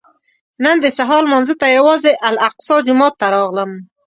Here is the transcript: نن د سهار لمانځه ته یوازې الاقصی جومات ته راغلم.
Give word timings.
نن 0.63 0.75
د 0.83 0.85
سهار 0.97 1.21
لمانځه 1.25 1.55
ته 1.61 1.67
یوازې 1.77 2.11
الاقصی 2.27 2.77
جومات 2.87 3.13
ته 3.21 3.27
راغلم. 3.35 3.71